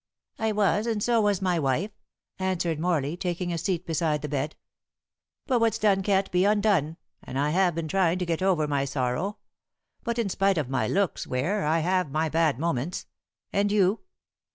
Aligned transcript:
"I 0.39 0.51
was, 0.51 0.87
and 0.87 1.03
so 1.03 1.21
was 1.21 1.43
my 1.43 1.59
wife," 1.59 1.91
answered 2.39 2.79
Morley, 2.79 3.15
taking 3.15 3.53
a 3.53 3.57
seat 3.59 3.85
beside 3.85 4.23
the 4.23 4.27
bed. 4.27 4.55
"But 5.45 5.59
what's 5.59 5.77
done 5.77 6.01
can't 6.01 6.31
be 6.31 6.43
undone, 6.43 6.97
and 7.23 7.37
I 7.37 7.51
have 7.51 7.75
been 7.75 7.87
trying 7.87 8.17
to 8.17 8.25
get 8.25 8.41
over 8.41 8.67
my 8.67 8.83
sorrow. 8.83 9.37
But 10.03 10.17
in 10.17 10.29
spite 10.29 10.57
of 10.57 10.69
my 10.69 10.87
looks, 10.87 11.27
Ware, 11.27 11.65
I 11.67 11.81
have 11.81 12.09
my 12.09 12.29
bad 12.29 12.57
moments. 12.57 13.05
And 13.53 13.71
you?" 13.71 13.99